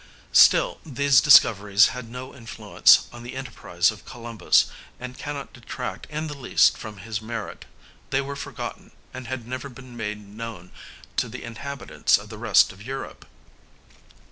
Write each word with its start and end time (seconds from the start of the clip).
Still 0.33 0.79
these 0.83 1.21
discoveries 1.21 1.89
had 1.89 2.09
no 2.09 2.33
influence 2.33 3.07
on 3.13 3.21
the 3.21 3.35
enterprise 3.35 3.91
of 3.91 4.03
Columbus, 4.03 4.65
and 4.99 5.15
cannot 5.15 5.53
detract 5.53 6.07
in 6.07 6.25
the 6.25 6.33
least 6.35 6.75
from 6.75 6.97
his 6.97 7.21
merit; 7.21 7.65
they 8.09 8.19
were 8.19 8.35
forgotten, 8.35 8.93
and 9.13 9.27
had 9.27 9.47
never 9.47 9.69
been 9.69 9.95
made 9.95 10.27
known 10.27 10.71
to 11.17 11.29
the 11.29 11.43
inhabitants 11.43 12.17
of 12.17 12.29
the 12.29 12.39
rest 12.39 12.71
of 12.71 12.81
Europe. 12.81 13.27